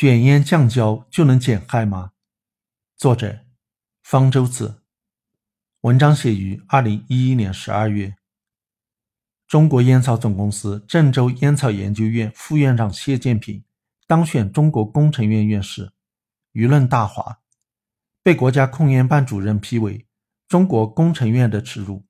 [0.00, 2.12] 卷烟降焦就能减害吗？
[2.96, 3.40] 作者：
[4.02, 4.82] 方舟子。
[5.82, 8.16] 文章写于二零一一年十二月。
[9.46, 13.62] 中国烟草总公司郑州烟草研究院副院长谢建平
[14.06, 15.92] 当选中国工程院院士，
[16.54, 17.42] 舆论大哗，
[18.22, 20.06] 被国家控烟办主任批为
[20.48, 22.06] 中国工程院的耻辱，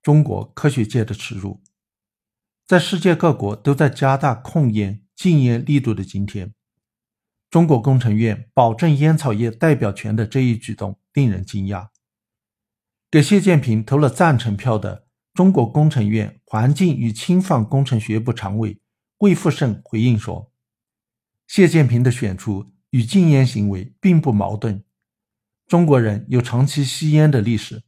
[0.00, 1.60] 中国科学界的耻辱。
[2.64, 6.54] 在世界各国都在加大控烟禁烟力度的今天。
[7.52, 11.88] 中国工程院保证烟草业代表权的这一举动令人惊讶。
[13.10, 18.80] 给谢建平投了赞成票的中国工程院环境与轻放工程学部常委
[19.18, 20.50] 魏富盛回应说
[21.46, 24.82] ：“谢建平的选出与禁烟行为并不矛盾。
[25.66, 27.82] 中国人有长期吸烟的历史，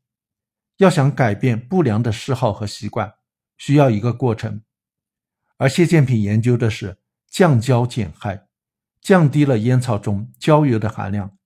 [0.76, 3.14] 要想改变不良的嗜好和习惯，
[3.56, 4.60] 需要一个过程。
[5.56, 6.98] 而谢建平研究的是
[7.30, 8.43] 降焦减害。”
[9.04, 11.36] 降低了烟草中焦油的含量，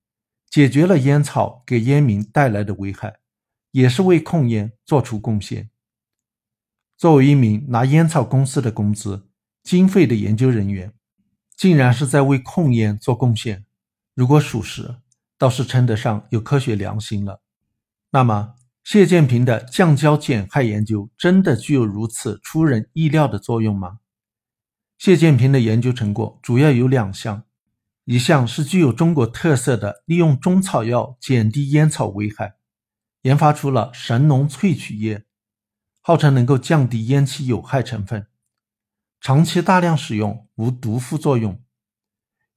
[0.49, 3.19] 解决了烟草给烟民带来的危害，
[3.71, 5.69] 也是为控烟做出贡献。
[6.97, 9.27] 作为一名拿烟草公司的工资、
[9.61, 10.93] 经费的研究人员，
[11.57, 13.65] 竟然是在为控烟做贡献，
[14.15, 14.95] 如果属实，
[15.37, 17.41] 倒是称得上有科学良心了。
[18.11, 18.55] 那么，
[18.85, 23.99] 谢建平的降焦减害研究真的具有如此出人意料的作用吗？
[24.97, 27.43] 谢建平的研究成果主要有两项。
[28.09, 32.55] 一项是具有中国特色的，利用中草药减低烟草危害，
[33.21, 35.25] 研发出了神农萃取液，
[36.01, 38.25] 号称能够降低烟气有害成分，
[39.21, 41.61] 长期大量使用无毒副作用。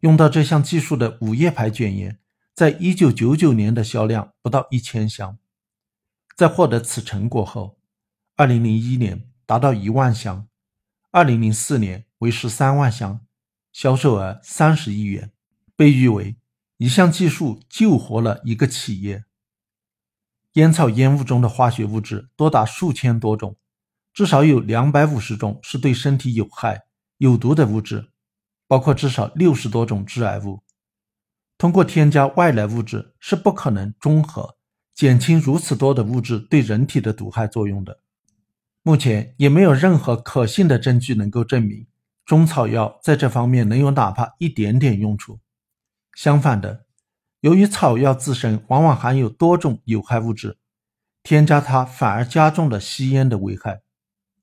[0.00, 2.18] 用到这项技术的午夜牌卷烟，
[2.54, 5.36] 在一九九九年的销量不到一千箱，
[6.34, 7.78] 在获得此成果后，
[8.36, 10.48] 二零零一年达到一万箱，
[11.10, 13.20] 二零零四年为十三万箱，
[13.70, 15.30] 销售额三十亿元。
[15.82, 16.36] 被誉为
[16.76, 19.24] 一项技术救活了一个企业。
[20.52, 23.56] 烟草烟雾中的化学物质多达数千多种，
[24.14, 26.82] 至少有两百五十种是对身体有害、
[27.18, 28.12] 有毒的物质，
[28.68, 30.62] 包括至少六十多种致癌物。
[31.58, 34.56] 通过添加外来物质是不可能中和、
[34.94, 37.98] 减轻如此多的物质对人体的毒害作用的。
[38.84, 41.88] 目前也没有任何可信的证据能够证明
[42.24, 45.40] 中草药在这方面能有哪怕一点点用处。
[46.14, 46.86] 相反的，
[47.40, 50.58] 由于草药自身往往含有多种有害物质，
[51.22, 53.82] 添加它反而加重了吸烟的危害。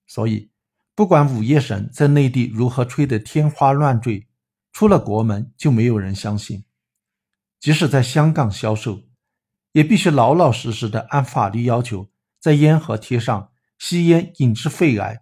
[0.08, 0.52] 所以，
[0.96, 4.28] 不管午夜神在内地如何吹得天花乱坠，
[4.72, 6.66] 出了国门就没有人相信。
[7.60, 9.04] 即使在香港销售，
[9.74, 12.10] 也必须老老实实的按法律要求，
[12.40, 15.22] 在烟盒贴上“吸烟引致肺癌”“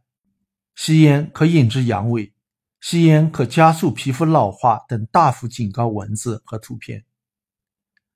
[0.74, 2.32] 吸烟可引致阳痿”。
[2.80, 7.06] 吸烟可加速皮肤老化等大幅警告文字和图片。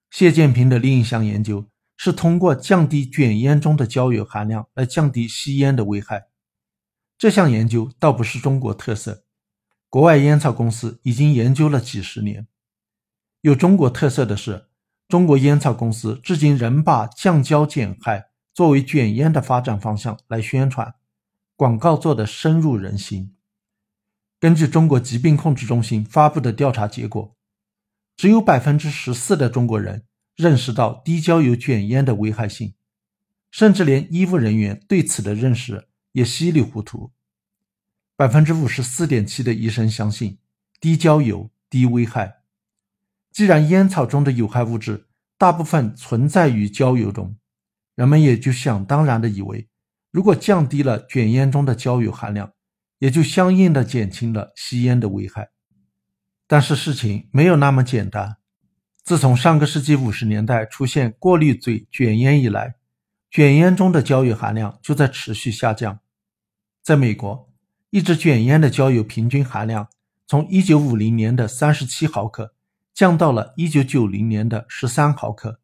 [0.10, 1.68] 谢建平的另一项研究
[1.98, 6.28] 是通过降低卷烟中的焦油含量来降低吸烟的危害。
[7.18, 9.24] 这项研究倒不是中国特色，
[9.90, 12.48] 国外烟草公司已经研究了几十年。
[13.42, 14.68] 有中国特色的是，
[15.08, 20.96] 中国烟草公司至今仍把降焦减害作为卷烟的发展方向来宣传，
[21.56, 23.36] 广告做得深入人心。
[24.42, 27.36] 根据中国疾病控制中心发布的调查结果，
[28.18, 32.74] 只有百分之十四的中国人认识到低焦油卷烟的危害性，
[33.52, 37.12] 甚至连医务人员对此的认识也稀里糊涂。
[38.16, 40.40] 百分之五十四点七的医生相信
[40.80, 42.38] 低焦油低危害。
[43.32, 45.06] 既然烟草中的有害物质
[45.38, 47.36] 大部分存在于焦油中，
[47.94, 49.68] 人们也就想当然的以为，
[50.10, 52.52] 如果降低了卷烟中的焦油含量，
[53.02, 55.50] 也就相应的减轻了吸烟的危害，
[56.46, 58.38] 但是事情没有那么简单。
[59.04, 62.76] 自从上个世纪五十年代出现过滤嘴卷烟以来，
[63.32, 66.00] 卷烟中的焦油含量就在持续下降。
[66.84, 67.50] 在美国，
[67.90, 69.90] 一支卷烟的焦油平均含量
[70.28, 72.54] 从一九五零年的三十七毫克
[72.94, 75.60] 降到了一九九零年的十三毫克，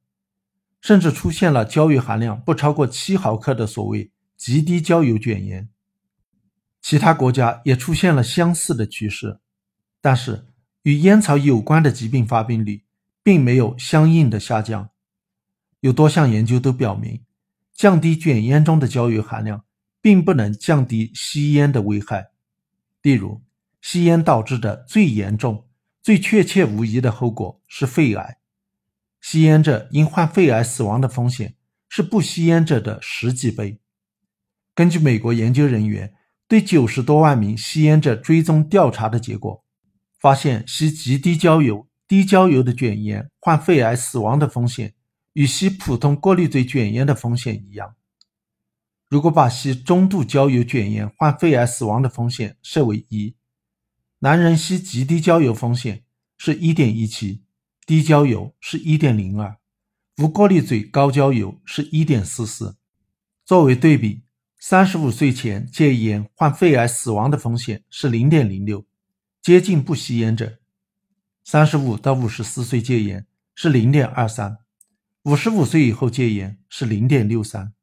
[0.82, 5.70] 甚至出现了焦油含量不超过七毫克的所谓极低焦油卷烟。
[6.90, 9.42] 其他国家也出现了相似的趋势，
[10.00, 10.46] 但是
[10.84, 12.86] 与烟草有关的疾病发病率
[13.22, 14.90] 并没有相应的下降。
[15.82, 17.26] 有多项研究都表明，
[17.74, 19.66] 降低卷烟中的焦油含量
[20.02, 22.30] 并不能降低吸烟的危害。
[23.02, 23.42] 例如，
[23.82, 25.68] 吸烟导致的最严重、
[26.02, 28.38] 最确切无疑的后果是肺癌，
[29.20, 31.56] 吸烟者因患肺癌死亡的风险
[31.90, 33.78] 是不吸烟者的十几倍。
[34.74, 36.14] 根据美国研究人员。
[36.48, 39.64] 对九十多万名吸烟者追踪调查的结果，
[40.20, 44.94] 发现吸极低焦油低焦油的卷烟患肺癌死亡的风险
[45.34, 47.96] 与吸普通过滤嘴卷烟的风险一样。
[49.10, 53.36] 如果把吸中度焦油卷烟患肺癌死亡的风险设为一，
[54.20, 56.04] 男人吸极低焦油风险
[56.38, 57.44] 是一点一七，
[57.86, 59.58] 低焦油是一点零二，
[60.18, 62.78] 无过滤嘴高焦油是一点四四。
[63.46, 64.24] 作为对比，
[64.60, 68.86] 三十五岁前戒烟患肺癌死亡的风险是零点零六，
[69.40, 70.58] 接近不吸烟者；
[71.44, 74.58] 三十五到五十四岁戒烟是零点二三，
[75.24, 77.74] 五十五岁以后戒烟是零点六三。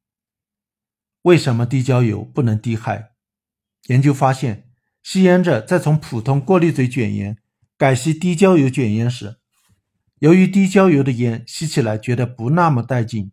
[1.23, 3.12] 为什么低焦油不能低害？
[3.87, 4.69] 研究发现，
[5.03, 7.38] 吸烟者在从普通过滤嘴卷烟
[7.79, 9.37] 改吸低焦油卷烟时，
[10.19, 13.31] 由于低焦油的烟吸起来觉得不那么带劲，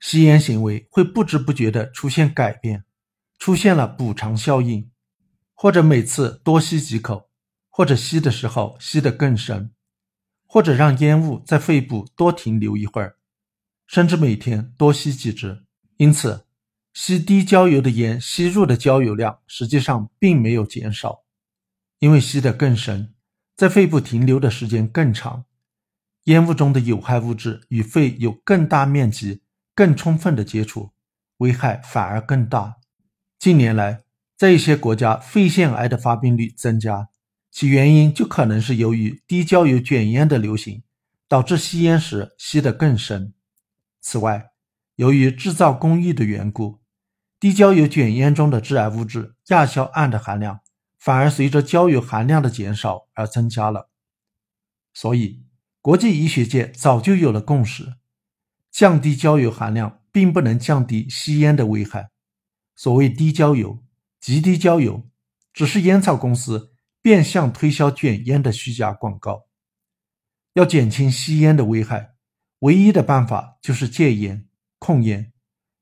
[0.00, 2.84] 吸烟行为会不知不觉地出现改变，
[3.38, 4.90] 出现了补偿效应，
[5.54, 7.30] 或者每次多吸几口，
[7.68, 9.72] 或者吸的时候吸得更深，
[10.46, 13.16] 或者让烟雾在肺部多停留一会儿，
[13.86, 15.64] 甚至每天多吸几支。
[15.96, 16.44] 因此。
[16.94, 21.22] 吸低焦油的烟，吸入的焦油量实际上并没有减少，
[22.00, 23.14] 因为吸得更深，
[23.54, 25.44] 在肺部停留的时间更长，
[26.24, 29.42] 烟雾中的有害物质与肺有更大面积、
[29.78, 30.90] 更充分的接触，
[31.36, 32.78] 危害反而更大。
[33.38, 34.02] 近年来，
[34.36, 37.10] 在一些国家，肺腺癌的发病率增加，
[37.52, 40.82] 其原因就可能是由于低焦油卷烟的流行，
[41.28, 43.34] 导致吸烟时吸得更深。
[44.00, 44.50] 此外，
[44.96, 46.80] 由于制造工艺的缘故，
[47.38, 50.58] 低焦油卷烟中的致癌物质亚硝胺的含量，
[50.98, 53.88] 反而随着焦油含量的减少而增加了。
[54.92, 55.44] 所以，
[55.80, 57.94] 国际医学界早就有了共识：
[58.78, 62.10] 降低焦油含量并不能降低吸烟的危害。
[62.76, 63.82] 所谓低焦油、
[64.20, 65.10] 极低焦油，
[65.52, 66.70] 只是烟草公司
[67.02, 69.46] 变相推销卷烟的虚假广告。
[70.52, 72.12] 要减轻吸烟的危害，
[72.60, 74.46] 唯一的办法就是戒烟、
[74.78, 75.32] 控烟。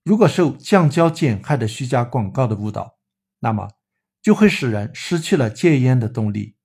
[0.02, 2.96] 如果受降焦减害的虚假广告的误导，
[3.40, 3.72] 那么
[4.22, 6.56] 就会使人失去了戒烟的动力。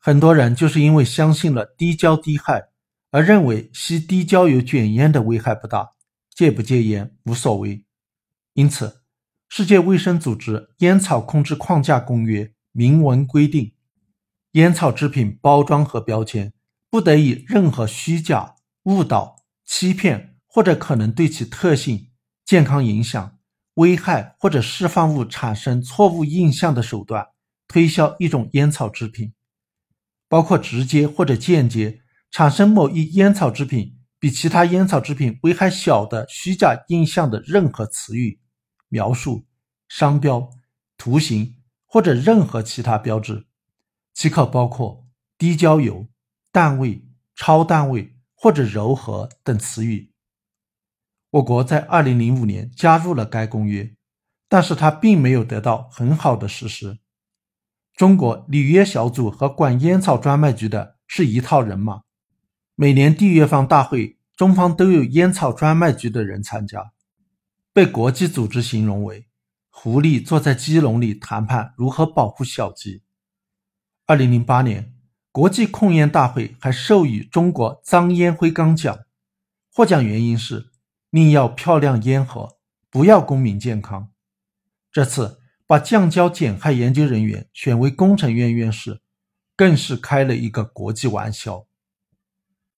[0.00, 2.69] 很多人就是因为相信了低焦低害，
[3.10, 5.90] 而认为吸低焦油卷烟的危害不大，
[6.34, 7.84] 戒不戒烟无所谓。
[8.54, 9.02] 因此，
[9.48, 13.72] 世界卫生组织《烟草控制框架公约》明文规定，
[14.52, 16.52] 烟草制品包装和标签
[16.88, 18.54] 不得以任何虚假、
[18.84, 22.08] 误导、欺骗或者可能对其特性。
[22.44, 23.38] 健康影响、
[23.74, 27.28] 危害或者释放物产生错误印象的手段
[27.68, 29.32] 推销一种烟草制品，
[30.28, 32.00] 包括直接或者间接
[32.30, 38.40] 产生某一烟草制品比其他烟草制品危害小的虚假印象的任何词语、
[38.88, 39.46] 描述、
[39.88, 40.50] 商标、
[40.96, 41.56] 图形
[41.86, 43.46] 或者任何其他标志，
[44.14, 46.08] 即可包括低焦油、
[46.52, 47.04] 淡味、
[47.34, 50.12] 超淡味或者柔和等词语。
[51.30, 53.94] 我国在二零零五年加入了该公约，
[54.48, 56.98] 但是它并没有得到很好的实施。
[57.94, 62.02] 中国履约小组和管烟草专卖局的是一套人马，
[62.82, 66.92] 每年缔约方大会，中方都有烟草专卖局的人参加，
[67.74, 69.26] 被国际组织形容为
[69.68, 73.02] “狐狸坐在鸡笼里谈判如何保护小鸡”。
[74.08, 74.94] 二零零八年，
[75.30, 79.00] 国际控烟大会还授予中国脏烟灰缸奖，
[79.70, 80.70] 获奖原因是。
[81.10, 82.56] 宁要漂亮烟盒，
[82.88, 84.08] 不要公民健康。
[84.90, 89.02] 这次把降焦减害研究人员选为工程院院士，
[89.54, 91.66] 更是开了一个国际玩笑。